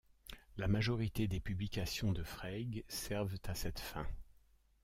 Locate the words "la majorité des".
0.57-1.39